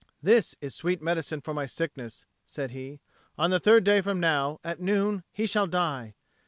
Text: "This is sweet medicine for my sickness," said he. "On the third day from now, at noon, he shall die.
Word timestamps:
"This 0.23 0.55
is 0.61 0.73
sweet 0.73 0.99
medicine 0.99 1.41
for 1.41 1.53
my 1.53 1.67
sickness," 1.67 2.25
said 2.43 2.71
he. 2.71 3.01
"On 3.37 3.51
the 3.51 3.59
third 3.59 3.83
day 3.83 4.01
from 4.01 4.19
now, 4.19 4.59
at 4.63 4.81
noon, 4.81 5.23
he 5.31 5.45
shall 5.45 5.67
die. 5.67 6.15